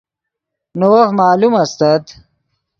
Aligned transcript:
نے 0.77 0.87
وف 0.93 1.09
معلوم 1.19 1.53
استت 1.61 2.03